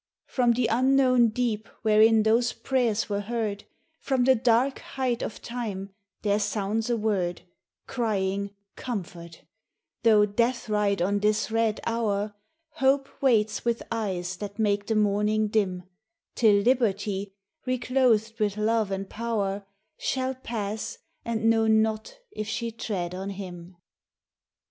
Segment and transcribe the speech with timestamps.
[0.25, 3.65] From the unknown deep wherein those prayers were heard,
[3.99, 5.91] From the dark height of time
[6.23, 7.43] there sounds a word,
[7.85, 9.43] Crying, Comfort;
[10.01, 12.33] though death ride on this red hour,
[12.69, 15.83] Hope waits with eyes that make the morning dim,
[16.33, 17.35] Till liberty,
[17.67, 19.67] reclothed with love and power,
[19.99, 23.77] Shall pass and know not if she tread on him.